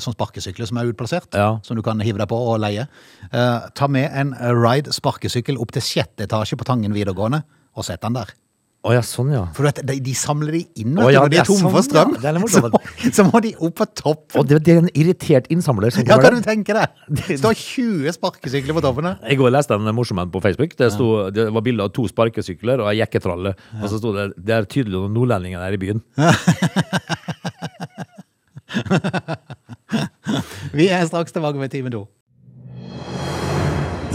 [0.00, 1.58] sånn sparkesykler som er utplassert, Ja.
[1.66, 2.88] som du kan hive deg på og leie.
[3.34, 7.44] Uh, ta med en Ride sparkesykkel opp til sjette etasje på Tangen videregående,
[7.76, 8.32] og sett den der.
[8.80, 9.42] Å ja, sånn ja.
[9.52, 11.60] For du vet, de, de samler de inn, oh, ja, når de det er tomme
[11.66, 12.14] sånn, for strøm.
[12.16, 12.20] ja.
[12.22, 12.70] Det er så,
[13.18, 14.32] så må de opp på topp.
[14.40, 16.88] Og det, det er en irritert innsamler som Ja, kan du tenke deg?
[17.18, 20.72] Det står 20 sparkesykler på toppen Jeg går går leste en morsom en på Facebook.
[20.78, 23.52] Det, sto, det var bilde av to sparkesykler og ei jekketralle.
[23.82, 26.00] Og så sto det det er tydelig noen nordlendinger er i byen.
[30.72, 32.06] Vi er straks tilbake med time to.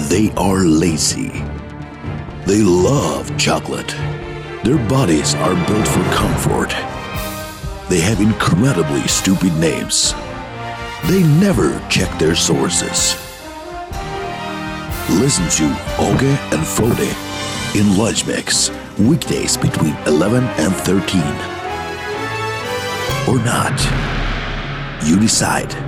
[0.10, 1.30] They are lazy.
[2.48, 3.96] They love chocolate.
[4.66, 6.72] Their bodies are built for comfort.
[7.88, 10.16] They have incredibly stupid names.
[11.06, 13.14] They never check their sources.
[15.22, 15.66] Listen to
[16.00, 17.16] Oge and Frode
[17.76, 21.22] in Lunch Mix, weekdays between 11 and 13.
[23.30, 23.80] Or not.
[25.06, 25.85] You decide.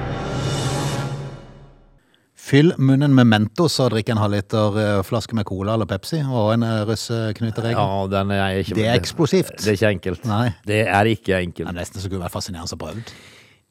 [2.47, 6.53] Fyll munnen med Mentos og drikk en halvliter eh, flaske med cola eller Pepsi og
[6.53, 7.75] en uh, russeknuteregel.
[7.75, 9.57] Ja, den er ikke Det er eksplosivt.
[9.59, 10.27] Det er ikke enkelt.
[10.29, 10.45] Nei.
[10.67, 11.73] Det er ikke Det enkelt.
[11.73, 13.03] er nesten så kunne vært fascinerende å prøve.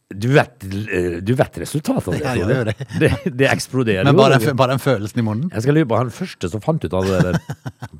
[0.07, 2.21] Du vet, eh, du vet resultatet av det.
[2.23, 2.75] Ja, jeg gjør det.
[3.01, 3.33] det.
[3.41, 5.49] Det eksploderer Men bare den, bare den følelsen i munnen.
[5.51, 7.41] Jeg skal lure på han første som fant ut av det der.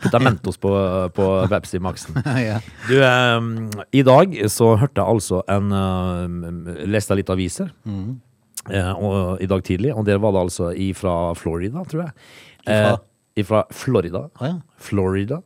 [0.05, 0.71] Putta Mentos på,
[1.17, 2.21] på Pepsi Maxen.
[2.51, 2.61] ja.
[2.87, 3.51] Du, um,
[3.91, 7.73] i dag så hørte jeg altså en uh, Leste litt aviser.
[7.89, 8.07] Eh,
[8.95, 9.93] og, I dag tidlig.
[9.95, 12.17] Og der var det altså ifra Florida, tror jeg.
[12.67, 12.95] Ifra?
[12.95, 14.27] Eh, ifra Florida.
[14.41, 14.57] Ah, ja.
[14.79, 15.41] Florida.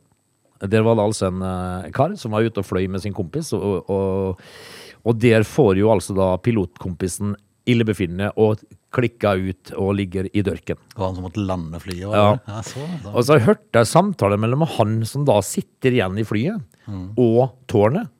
[0.61, 3.49] Der var det altså en eh, kar som var ute og fløy med sin kompis,
[3.57, 4.43] og, og,
[5.01, 7.33] og der får jo altså da pilotkompisen
[7.69, 8.61] illebefinnende og
[8.93, 10.79] klikka ut og ligger i dørken.
[10.97, 12.03] Og han som måtte lande flyet.
[12.09, 12.35] Ja.
[12.47, 12.85] ja så.
[13.13, 16.61] Og så hørte jeg samtale mellom han som da sitter igjen i flyet,
[17.21, 18.11] og tårnet.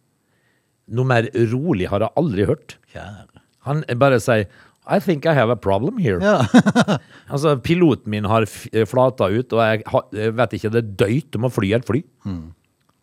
[0.92, 2.78] Noe mer rolig har jeg aldri hørt.
[2.94, 3.42] Kjære.
[3.68, 4.48] Han bare sier
[4.88, 6.20] I think I have a problem here.
[6.24, 6.46] Ja.
[7.32, 11.52] Altså, piloten min har eh, flata ut, og jeg, vet ikke, det døyt om å
[11.54, 12.02] fly et fly.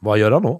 [0.04, 0.52] Hva gjør han nå?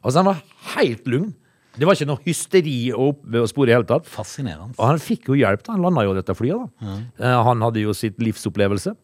[0.00, 0.38] Altså, han var
[0.76, 1.34] helt lugn.
[1.76, 4.08] Det var ikke noe hysteri å å spore i hele tatt.
[4.10, 4.74] Fascinerende.
[4.78, 5.76] Og han fikk jo hjelp, da.
[5.76, 6.96] Han landa jo dette flyet, da.
[7.20, 8.94] Eh, han hadde jo sitt livsopplevelse.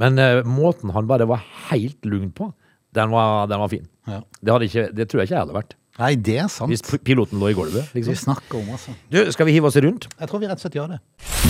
[0.00, 2.48] Men uh, måten han bare var helt lugn på,
[2.96, 3.84] den var, den var fin.
[4.08, 4.22] Ja.
[4.40, 5.74] Det, ikke, det tror jeg ikke jeg hadde vært.
[5.98, 6.70] Nei, det er sant.
[6.70, 7.88] Hvis piloten lå i gulvet.
[7.92, 8.14] Vi Liksom.
[8.22, 8.92] snakker om, altså.
[9.10, 10.06] Du, skal vi hive oss rundt?
[10.20, 11.00] Jeg tror vi rett og slett gjør det.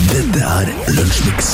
[0.09, 1.51] Dette er Lunsjmix.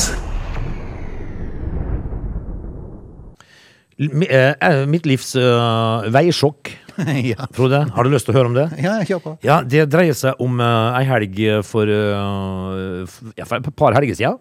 [3.98, 6.74] Mi- eh, mitt livs uh, veisjokk,
[7.32, 7.46] ja.
[7.56, 7.80] Frode.
[7.96, 8.66] Har du lyst til å høre om det?
[8.84, 9.36] ja, kjør på.
[9.48, 13.06] Ja, Det dreier seg om uh, ei helg for, uh,
[13.40, 14.40] ja, for et par helger siden.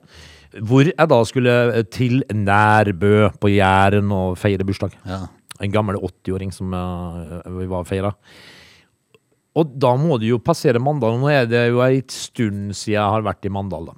[0.62, 1.54] Hvor jeg da skulle
[1.90, 4.92] til Nærbø på Jæren og feire bursdag.
[5.06, 5.24] Ja.
[5.62, 8.10] En gammel 80-åring som eh, vi var og feira.
[9.54, 11.14] Og da må du jo passere Mandal.
[11.20, 13.94] Nå er det jo ei stund siden jeg har vært i Mandal, da.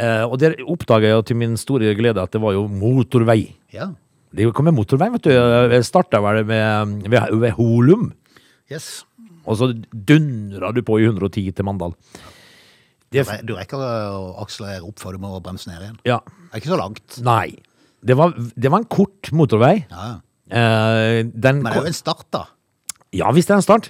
[0.00, 3.44] Eh, og der oppdaga jeg jo til min store glede at det var jo motorvei.
[3.74, 3.92] Ja.
[4.34, 5.30] Det kom med motorvei, vet du.
[5.30, 8.08] Jeg starta vel ved, ved, ved Holum.
[8.70, 9.04] Yes.
[9.46, 11.94] Og så dundra du på i 110 til Mandal.
[13.10, 15.96] Det, Du rekker å akselere opp før du må bremse ned igjen.
[16.06, 17.20] ja, Det er ikke så langt.
[17.26, 17.54] nei.
[18.00, 19.84] Det var, det var en kort motorvei.
[19.90, 20.18] Ja, Ja.
[20.50, 22.44] Eh, den Men det er jo en start, da.
[23.10, 23.88] Ja visst er det en start.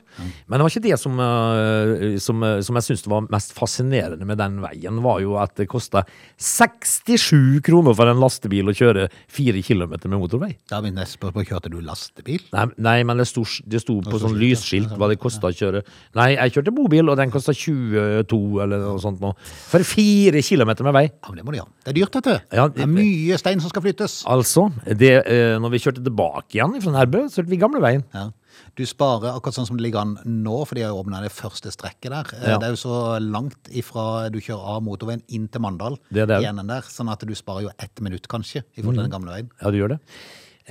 [0.49, 4.25] Men det var ikke det som, eh, som, eh, som jeg syntes var mest fascinerende
[4.25, 6.07] med den veien, var jo at det kosta
[6.41, 10.57] 67 kroner for en lastebil å kjøre 4 km med motorvei.
[10.73, 12.41] Da min neste spørsmål kjørte du lastebil.
[12.55, 15.85] Nei, nei men det sto, det sto på sånn lysskilt hva det kosta å kjøre.
[16.17, 19.35] Nei, jeg kjørte bobil, og den kosta 22 eller noe sånt nå.
[19.69, 21.07] For 4 km med vei.
[21.13, 21.73] Ja, men det må du gjøre.
[21.85, 22.41] Det er dyrt, dette.
[22.57, 24.23] Ja, det er mye stein som skal flyttes.
[24.25, 28.05] Altså, det, eh, når vi kjørte tilbake igjen fra Nærbø, så kjørte vi gamleveien.
[28.17, 28.31] Ja.
[28.77, 31.71] Du sparer akkurat sånn som det ligger an nå, for de har åpna det første
[31.75, 32.35] strekket der.
[32.41, 32.59] Eh, Ja.
[32.59, 36.41] Det er jo så langt ifra du kjører av motorveien inn til Mandal, Det det.
[36.43, 39.51] der, sånn at du sparer jo ett minutt, kanskje, i forhold til den gamle veien.
[39.63, 40.01] Ja, du gjør det.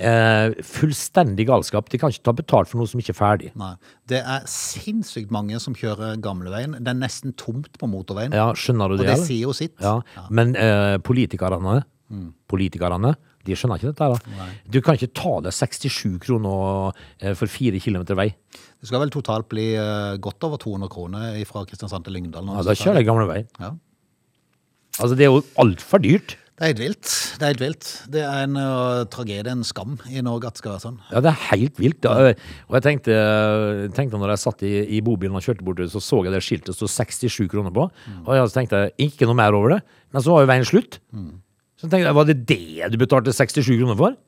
[0.00, 1.88] Eh, fullstendig galskap.
[1.92, 3.50] De kan ikke ta betalt for noe som ikke er ferdig.
[3.58, 3.74] Nei.
[4.08, 6.72] Det er sinnssykt mange som kjører gamleveien.
[6.78, 8.32] Det er nesten tomt på motorveien.
[8.32, 9.10] Ja, skjønner du det?
[9.10, 9.16] og det?
[9.20, 9.74] det sier jo sitt.
[9.82, 10.00] Ja,
[10.30, 12.32] men eh, politikerne, Mm.
[12.50, 13.14] politikerne,
[13.46, 14.08] de skjønner ikke dette.
[14.12, 14.48] da.
[14.68, 18.28] Du kan ikke ta deg 67 kroner eh, for fire kilometer vei.
[18.52, 22.44] Det skal vel totalt bli eh, godt over 200 kroner fra Kristiansand til Lyngdal.
[22.44, 23.40] når Ja, du da skal kjører jeg gamle vei.
[23.62, 23.72] Ja.
[25.00, 26.36] Altså, det er jo altfor dyrt.
[26.60, 27.10] Det er helt vilt.
[27.40, 27.86] Det er helt vilt.
[28.12, 30.98] Det er en uh, tragedie, en skam i Norge at det skal være sånn.
[31.08, 32.02] Ja, det er helt vilt.
[32.04, 32.34] Da.
[32.68, 33.14] Og jeg tenkte,
[33.96, 36.76] tenkte når jeg satt i, i bobilen og kjørte bortover, så så jeg det skiltet
[36.76, 37.86] stod 67 kroner på.
[38.26, 39.80] Og jeg tenkte ikke noe mer over det.
[40.12, 41.00] Men så var jo veien slutt.
[41.80, 44.18] Så tenkte jeg, var det det du betalte 67 kroner for?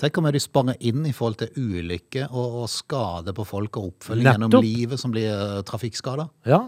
[0.00, 3.76] Tenk hvor mye de sparer inn i forhold til ulykke og, og skade på folk
[3.80, 4.46] og oppfølging Nettopp.
[4.46, 6.28] gjennom livet som blir uh, trafikkskada.
[6.48, 6.62] Ja.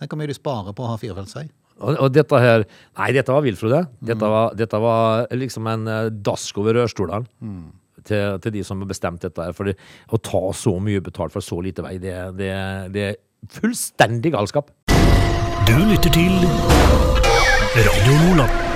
[0.00, 1.46] Tenk hvor mye de sparer på å ha firefeltsvei.
[1.82, 3.84] Og, og dette her Nei, dette var vilt, Frode.
[4.04, 7.26] Dette var, dette var liksom en eh, dask over rørstolene.
[8.02, 9.46] Til, til de som har bestemt dette.
[9.46, 9.54] her.
[9.56, 9.76] For det,
[10.12, 12.50] å ta så mye betalt for så lite vei, det, det,
[12.94, 13.16] det er
[13.56, 14.72] fullstendig galskap.
[15.68, 16.36] Du lytter til
[17.78, 18.71] Radio Nordland.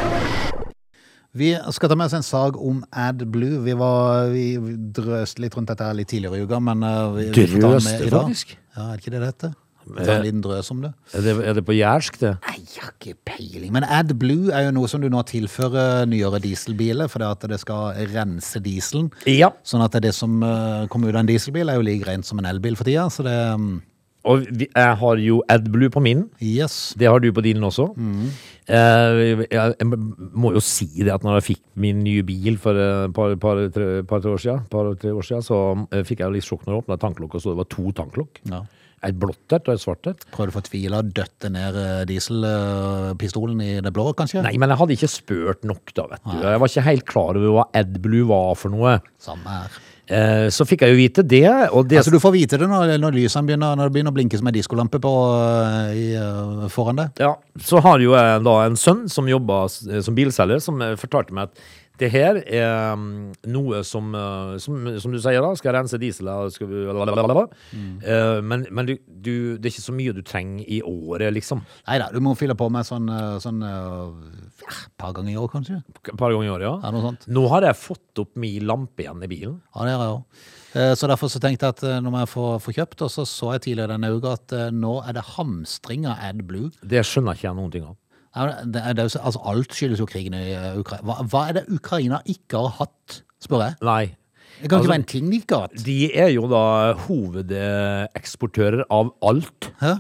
[1.37, 3.61] Vi skal ta med oss en sag om AdBlue.
[3.67, 4.47] Vi, var, vi
[4.97, 7.71] drøste litt rundt dette her litt tidligere i uka, men uh, vi, vi får ta
[7.75, 8.19] med Drøste, i dag.
[8.23, 8.57] faktisk?
[8.57, 9.57] Ja, er det ikke det det heter?
[9.87, 10.91] Vi tar en liten drøs om det.
[11.15, 12.33] Er det, er det på jærsk, det?
[12.49, 13.71] Nei, jeg har ikke peiling.
[13.75, 17.61] Men AdBlue er jo noe som du nå tilfører nyere dieselbiler, for det at det
[17.63, 19.13] skal rense dieselen.
[19.31, 19.53] Ja.
[19.67, 22.43] Sånn at det som eh, kommer ut av en dieselbil, er jo like rent som
[22.43, 23.07] en elbil for tida.
[23.15, 23.77] Så det mm,
[24.27, 26.25] Og vi, jeg har jo AdBlue på min.
[26.43, 26.95] Yes.
[26.99, 27.89] Det har du på din også.
[28.67, 29.91] Eh, jeg, jeg
[30.35, 33.61] må jo si det at når jeg fikk min nye bil for et par, par,
[33.75, 35.61] tre, par, tre år siden, par, tre år siden, så
[35.95, 38.43] eh, fikk jeg litt sjokk når jeg åpna tanklokket og så det var to tanklokk.
[38.51, 38.65] Ja.
[39.07, 40.25] Et blått et og et svart et.
[40.35, 44.43] Prøvde å få tvila og døtte ned eh, dieselpistolen i det blå, kanskje?
[44.47, 46.39] Nei, men jeg hadde ikke spurt nok, da, vet du.
[46.41, 48.97] Jeg var ikke helt klar over hva AdBlue var for noe.
[49.23, 49.79] Samme her.
[50.07, 51.43] Eh, så fikk jeg jo vite det,
[51.91, 54.39] det Altså Du får vite det når, når lysene begynner, når det begynner å blinke
[54.39, 57.25] som en diskolampe på, eh, i, eh, foran deg.
[57.25, 61.51] Ja, så har jo jeg da en sønn som jobber som bilselger, som fortalte meg
[61.51, 61.67] at
[62.01, 66.29] det her er mm, noe som, eh, som, som du sier da, skal rense diesel,
[66.53, 67.47] skal, lalalala.
[67.73, 71.65] Eh, men, men du, du, det er ikke så mye du trenger i året, liksom.
[71.89, 75.41] Nei da, du må fylle på med sånn, eh, sånn eh, ja, par ganger i
[75.41, 75.81] år, kanskje.
[76.13, 77.15] Par ganger i år, Ja, ja.
[77.33, 79.59] Nå har jeg fått opp min lampe igjen i bilen.
[79.75, 80.47] Ja, det har jeg òg.
[81.01, 83.63] Så derfor så tenkte jeg at når jeg får få kjøpt, og så så jeg
[83.65, 86.75] tidligere denne uka at nå er det hamstring av AdBlue.
[86.85, 87.95] Det skjønner ikke jeg noen ting av.
[88.37, 91.05] Det er, det er altså, alt skyldes jo krigen i eh, Ukraina.
[91.09, 93.79] Hva, hva er det Ukraina ikke har hatt, spør jeg?
[93.87, 94.05] Nei.
[94.57, 95.81] Det kan Altså, ikke være en ting de ikke har hatt.
[95.87, 96.65] De er jo da
[97.07, 99.71] hovedeksportører av alt.
[99.81, 99.97] Hæ?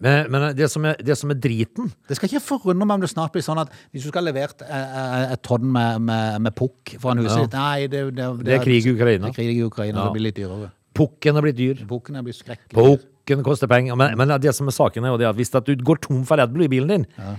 [0.00, 3.02] Men, men det, som er, det som er driten Det skal ikke forundre meg om
[3.02, 4.70] det snart blir sånn at hvis du skal ha levert eh,
[5.02, 7.42] eh, et tonn med, med, med pukk foran huset Ja.
[7.44, 9.26] ditt Nei, det, det, Det er krig i Ukraina.
[9.26, 10.06] Det er krig i Ukraina, Ja.
[10.06, 10.70] det blir litt dyrere.
[10.98, 11.82] Pukken er blitt dyr.
[11.90, 12.96] Pukken er blitt skrekkelig.
[13.28, 13.96] Pukken koster penger.
[14.00, 16.24] Men, men det som er saken er jo det at hvis at du går tom
[16.24, 17.34] for Red Bull i bilen din, ja.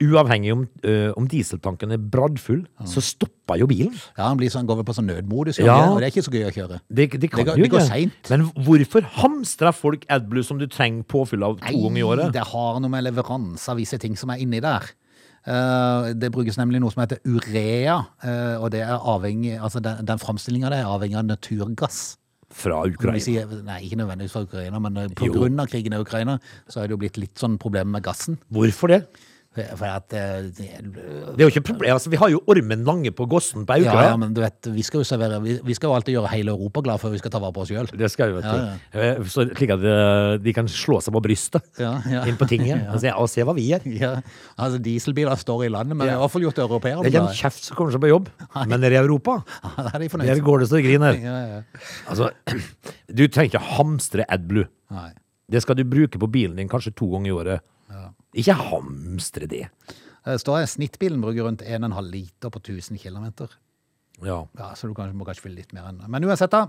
[0.00, 3.92] uavhengig om, uh, om dieseltanken er braddfull, så stopper jo bilen.
[4.16, 5.90] Ja, han blir sånn, går vel på sånn nødmodus, Ja.
[5.92, 6.80] og det er ikke så gøy å kjøre.
[6.88, 8.30] Det, det kan Det går- jo det går seint.
[8.32, 12.32] Men hvorfor hamstrer folk AdBlue som du trenger påfyll av to ganger i året?
[12.32, 14.88] det har noe med leveranse av visse ting som er inni der.
[15.46, 20.00] Uh, det brukes nemlig noe som heter urea, uh, og det er avhengig, altså den,
[20.04, 22.16] den framstillinga er avhengig av naturgass.
[22.54, 23.18] Fra Ukraina.
[23.22, 25.14] sier, nei, ikke nødvendigvis fra Ukraina, men pga.
[25.18, 26.38] på grunn av krigen i Ukraina,
[26.70, 28.38] så har det jo blitt litt sånn problem med gassen.
[28.54, 29.00] Hvorfor det?
[29.56, 31.92] For at uh, det, Det er jo ikke et problem.
[31.96, 33.94] Altså, vi har jo Ormen Lange på Gossen på Aukra.
[34.02, 36.30] ja, ja, men du vet, vi skal jo servere Vi, vi skal jo alltid gjøre
[36.34, 37.88] hele Europa glad før vi skal ta vare på oss sjøl.
[37.96, 38.60] Det skal vi, vet du.
[38.60, 42.22] Ja, Eh, Så, slik at eh, de kan slå seg på brystet Ja, ja.
[42.28, 43.84] inn på tinget og, se, og se hva vi gjør.
[43.96, 44.12] Ja,
[44.56, 46.12] altså Dieselbiler står i landet, men Ja.
[46.12, 47.02] det har i hvert fall gjort europeere.
[47.02, 48.28] Det er ikke en kjeft som kommer seg på jobb,
[48.70, 51.16] men nede i Europa, Ja, det er de der går det så det griner.
[51.20, 51.60] Ja, ja.
[52.08, 52.30] Altså,
[53.18, 54.68] du trenger ikke hamstre AdBlue.
[54.92, 55.10] Nei.
[55.50, 57.60] Det skal du bruke på bilen din kanskje to ganger i året.
[58.36, 59.68] Ikke hamstre det.
[60.26, 63.28] Det står at snittbilen bruker rundt 1,5 liter på 1000 km.
[64.24, 64.38] Ja.
[64.56, 66.62] Ja, så du kanskje, må kanskje fylle litt mer enn Men uansett, da.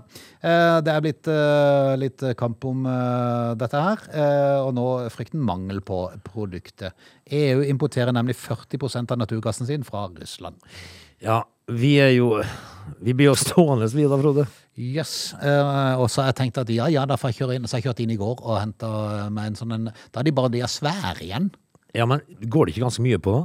[0.44, 4.02] eh, Det er blitt eh, litt kamp om eh, dette her.
[4.12, 6.92] eh, Og nå frykten mangel på produktet.
[7.32, 10.56] EU importerer nemlig 40% av naturgassen sin fra Russland.
[11.20, 12.32] ja, vi er jo
[13.04, 14.46] Vi blir jo stående, vi da, Frode.
[14.78, 15.34] Yes.
[15.34, 15.34] Yes.
[16.00, 17.66] Og så har jeg tenkt at ja, ja, da får jeg kjøre inn.
[17.68, 18.90] Så jeg kjørt inn i går og henta
[19.34, 21.50] meg en sånn en Da er de bare de er svære igjen.
[21.94, 23.42] Ja, men går det ikke ganske mye på da?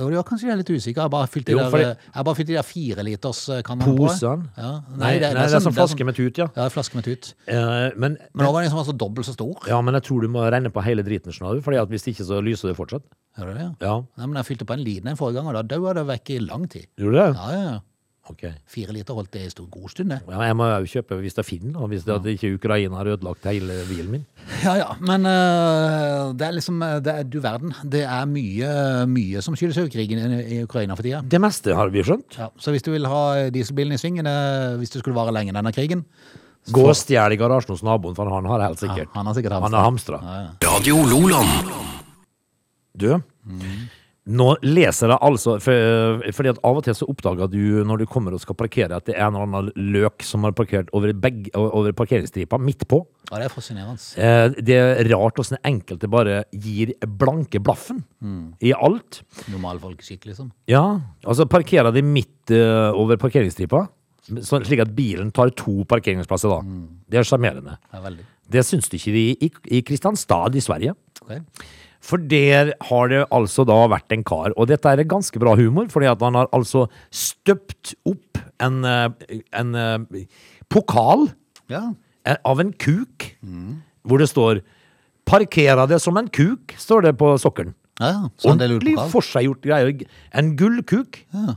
[0.00, 1.02] Og det var kanskje er litt usikker.
[1.04, 3.96] Jeg bare fylte Jo, der, det- de der fire liters eh, på.
[3.96, 4.48] Posene?
[4.56, 4.70] Ja.
[4.96, 6.48] Nei, nei, det er sånn flaske med tut, ja.
[6.56, 7.34] Ja, flaske med tut.
[7.46, 9.54] Uh, men, Men nå var den liksom altså dobbelt så stor.
[9.68, 12.24] ja, men jeg tror du må regne på hele driten, skjønner fordi at hvis ikke
[12.24, 13.04] så lyser det fortsatt.
[13.36, 13.68] Er det det?
[13.84, 16.06] Ja, Nei, men jeg fylte på en liten en forrige gang, og da daua det
[16.08, 16.86] vekk i lang tid.
[17.00, 17.36] gjorde det?
[17.36, 17.78] Ja, ja, ja.
[18.30, 18.44] Ok.
[18.70, 20.12] Fire liter holdt det en stor god stund.
[20.14, 23.10] Ja, jeg må jo kjøpe hvis det finner, og hvis det at ikke Ukraina har
[23.16, 24.26] ødelagt hele bilen min.
[24.62, 24.92] Ja, ja.
[25.02, 27.74] Men uh, det er liksom øh, det er, Du verden.
[27.82, 28.68] Det er mye,
[29.10, 31.24] mye som skyldes jo krigen i, i Ukraina for tida.
[31.26, 32.38] Det meste har vi skjønt.
[32.38, 35.56] Ja, så hvis du vil ha dieselbilen i svingen, øh, hvis det skulle vare lenge
[35.56, 36.06] denne krigen
[36.70, 39.10] Gå og stjel i garasjen hos naboen, for han har helt ja, sikkert.
[39.16, 39.80] Han har sikkert Han hamstra.
[39.80, 40.20] har hamstra.
[40.22, 40.50] Ja, ja.
[40.70, 41.72] Radio Loland.
[42.94, 43.08] Du,
[44.30, 48.06] nå leser jeg altså for, Fordi at av og til så oppdager du når du
[48.06, 51.10] kommer og skal parkere, at det er en eller annen løk som har parkert over,
[51.12, 53.00] begge, over parkeringsstripa midt på.
[53.32, 53.98] ja, det er fascinerende.
[54.14, 58.04] Eh, Det er rart hvordan enkelte bare gir blanke blaffen
[58.62, 59.22] i alt.
[59.50, 60.52] Normalfolkeskikk, liksom.
[60.70, 63.88] Ja, altså parkerer de midt uh, over parkeringsstripa,
[64.38, 66.60] slik at bilen tar to parkeringsplasser da.
[67.10, 67.74] Det er sjarmerende.
[67.90, 68.18] Det.
[68.52, 70.94] Det syns de ikke de i, i Kristianstad i Sverige.
[71.24, 71.40] Ok.
[72.02, 75.86] For der har det altså da vært en kar, og dette er ganske bra humor,
[75.92, 80.24] fordi at han har altså støpt opp en, eh, en eh,
[80.68, 81.28] pokal
[81.70, 81.92] Ja.
[82.26, 83.36] eh, av en kuk,
[84.04, 84.62] hvor det står
[85.24, 87.74] 'Parkera det som en kuk', står det på sokkelen.
[88.00, 90.04] ja, Ordentlig forseggjort greier.
[90.34, 91.54] En gullkuk Ja.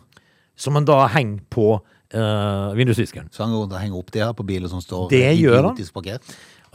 [0.56, 1.82] som han da henger på
[2.14, 3.30] uh, vindusviskeren.
[3.32, 5.64] Så han går rundt og henger opp det her på bilen som står Det gjør
[5.66, 5.76] han.
[5.94, 6.22] parkert.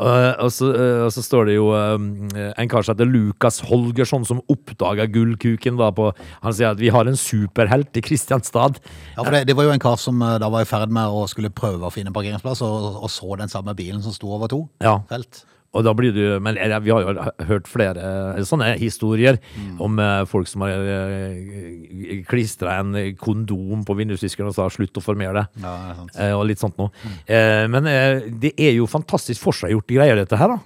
[0.00, 3.60] Uh, og, så, uh, og så står det jo um, en kar som heter Lukas
[3.68, 5.76] Holgersson som oppdaga gullkuken.
[5.76, 6.08] da på,
[6.40, 8.80] Han sier at vi har en superhelt i Kristianstad.
[9.16, 11.12] Ja, for det, det var jo en kar som eh, da var i ferd med
[11.12, 14.48] å skulle prøve å finne parkeringsplass, og, og så den samme bilen som sto over
[14.48, 15.00] to Ja.
[15.10, 15.44] felt.
[15.70, 19.38] Og da blir du, men eh, Vi har jo hørt flere eh, sånne historier
[19.78, 25.04] om eh, folk som har uh, klistra en kondom på vindusviskeren og sa 'slutt å
[25.04, 25.62] formere det'.
[25.62, 26.16] Ja, det er sant.
[26.18, 26.90] Eh, og litt sånt noe.
[27.04, 27.70] Mm.
[27.70, 30.56] men eh, det er jo fantastisk forseggjorte greier, dette her.
[30.56, 30.58] da.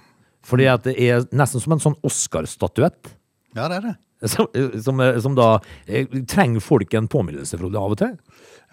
[0.45, 3.13] Fordi at det er nesten som en sånn Oscar-statuett.
[3.55, 3.95] Ja, det er det.
[4.31, 4.47] Som,
[4.81, 8.13] som, eh, som da eh, trenger folk en påminnelse, Frode, av og til.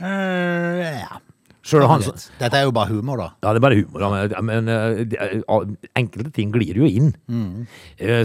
[0.00, 1.18] ja.
[1.62, 3.28] Selv han Dette er jo bare humor, da.
[3.44, 5.62] Ja, det er bare humor, da, men, eh, ah,
[5.98, 7.12] enkelte ting glir jo inn.
[7.30, 7.66] Mm.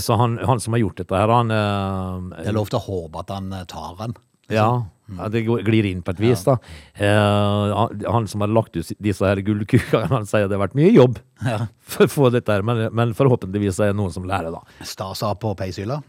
[0.02, 2.86] Så han, han som har gjort dette her, han eh, Det er lov til å
[2.88, 4.16] håpe at han eh, tar den.
[4.50, 4.70] Ja,
[5.12, 6.54] ja, det glir inn på et vis, da.
[6.96, 7.74] Eh,
[8.08, 11.20] han, som har lagt ut disse her gullkukene, han sier det har vært mye jobb
[11.46, 11.60] Ja.
[11.84, 14.64] for å få dette her, men, men forhåpentligvis er det noen som lærer, da.
[14.88, 16.00] Stasa på peishylla.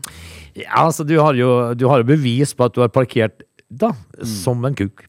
[0.56, 3.92] Ja, altså, du har jo, du har jo bevis på at du har parkert da,
[4.24, 5.04] som en kuk.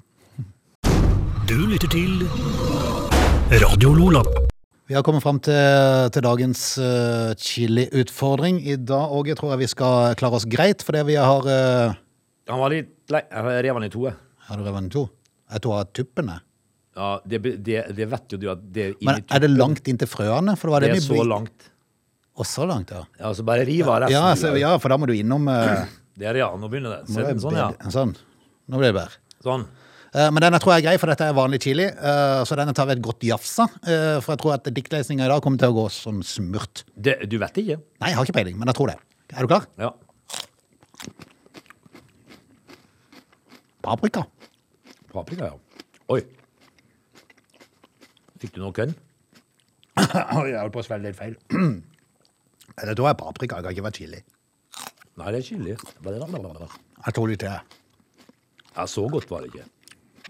[1.49, 2.19] Du lytter til
[3.63, 4.19] Radio Lola.
[4.85, 5.57] Vi har kommet fram til,
[6.13, 8.59] til dagens uh, chili-utfordring.
[8.69, 11.95] I dag Åge, tror jeg vi skal klare oss greit, fordi vi har uh,
[12.53, 13.23] Han var litt lei.
[13.25, 14.05] Jeg rev han i to.
[14.05, 14.13] jeg.
[14.45, 15.03] Har du revet den i to?
[15.49, 16.37] Jeg tror jeg har tuppene.
[16.99, 19.99] Ja, det, det, det vet jo du at det Men inni er det langt inn
[20.05, 20.53] til frøene?
[20.53, 21.69] For det var Det det, er så langt.
[22.39, 23.03] Og så langt, ja.
[23.17, 24.19] Ja, så bare riv av resten.
[24.19, 25.81] Ja, så, ja, for da må du innom uh,
[26.13, 27.71] Det er ja, nå begynner det- sånn, ja.
[27.89, 28.13] sånn.
[28.69, 29.23] Nå blir det bedre.
[29.41, 29.65] Sånn.
[30.13, 31.85] Eh, Men denne tror jeg er grei, for dette er vanlig chili.
[31.85, 33.67] eh, Så denne tar vi et godt jafsa.
[33.85, 36.83] eh, For jeg tror at diktlesninga i dag kommer til å gå som smurt.
[36.97, 37.77] Det, du vet ikke?
[38.01, 38.97] Nei, jeg har ikke peiling, men jeg tror det.
[39.35, 39.65] Er du klar?
[39.77, 39.91] Ja.
[43.81, 44.25] Paprika.
[45.13, 45.57] Paprika, ja.
[46.09, 46.21] Oi.
[48.39, 48.93] Fikk du noe kønn?
[50.39, 51.35] Oi, jeg holdt på å svelge litt feil.
[52.79, 54.19] Det tror jeg er paprika, det kan ikke være chili.
[55.19, 55.73] Nei, det er chili.
[55.75, 57.57] Jeg tror litt til.
[58.77, 59.65] Ja, så godt var det ikke.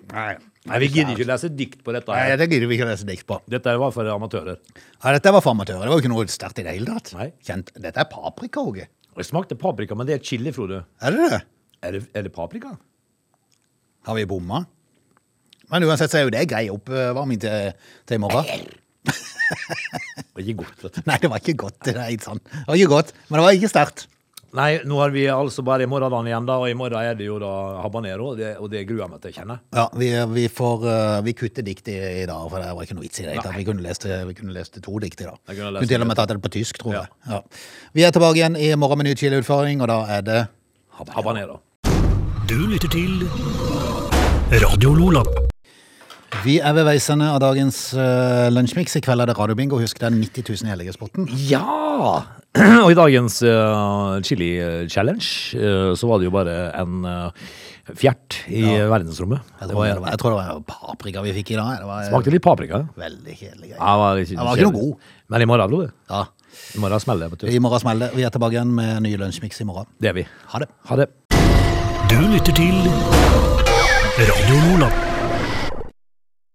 [0.09, 0.31] Nei,
[0.69, 2.11] Nei, Vi gidder ikke lese dikt på dette.
[2.11, 2.39] Nei, her.
[2.41, 3.37] det gidder vi ikke lese dikt på.
[3.49, 4.57] Dette var for amatører.
[5.03, 5.85] Ja, dette var for amatører.
[5.85, 7.13] Det var jo ikke noe sterkt i det hele tatt.
[7.17, 7.29] Nei.
[7.45, 7.71] Kjent.
[7.77, 8.89] Dette er paprika, Åge.
[9.19, 10.83] Det smakte paprika, men det er chili, Frode.
[11.03, 11.39] Er det det?
[11.85, 12.75] Er det, er det paprika?
[14.07, 14.63] Har vi bomma?
[15.69, 17.73] Men uansett så er jo det grei oppvarming til,
[18.09, 18.47] til i morgen.
[19.05, 21.01] Det var ikke godt, vet du.
[21.09, 21.77] Nei, det var ikke godt.
[21.85, 22.49] Det er ikke sant.
[22.53, 24.07] Det var ikke godt, men det var ikke sterkt.
[24.57, 27.27] Nei, nå har vi altså bare i morgendagen igjen, da, og i morgen er det
[27.27, 27.51] jo da
[27.83, 29.57] habanero, og det, og det gruer jeg meg til å kjenne.
[29.77, 32.97] Ja, vi, vi får uh, Vi kutter dikt i, i dag, for det var ikke
[32.97, 33.37] noe vits i det.
[33.59, 35.37] Vi kunne lest, vi kunne lest to dikt i dag.
[35.45, 37.13] Kunne Vi kunne til og med tatt det på tysk, tror jeg.
[37.29, 37.43] Ja.
[37.93, 40.41] Vi er tilbake igjen i morgen med ny chiliutfordring, og da er det
[41.13, 41.61] Habanero.
[42.49, 43.23] Du lytter til
[44.65, 45.48] Radio Lola.
[46.45, 48.95] Vi er ved veis ende av dagens uh, lunsjmix.
[48.99, 49.79] I kveld er det radiobingo.
[49.81, 51.25] Husk det er 90 000 i Helgespotten.
[51.49, 51.63] Ja!
[52.85, 54.53] Og i dagens uh, chili
[54.89, 57.49] challenge uh, så var det jo bare en uh,
[57.97, 59.41] fjert i verdensrommet.
[59.59, 61.71] Jeg Det tror, var, det var, jeg tror det var paprika vi fikk i dag.
[61.81, 62.83] Det var eh, smakte litt paprika.
[63.01, 63.71] veldig kjedelig.
[63.73, 65.11] Ja, det var, ikke, var ikke noe god.
[65.33, 65.91] Men i morgen, Frode.
[66.13, 66.23] Ja.
[66.75, 67.49] I morgen smeller det.
[67.49, 68.19] I morgen smeller det.
[68.21, 69.89] Vi er tilbake igjen med ny lunsjmix i morgen.
[70.01, 70.25] Det er vi.
[70.53, 70.69] Ha det.
[70.93, 71.09] Ha det.
[72.09, 72.81] Du lytter til
[74.19, 75.08] Radio Lola.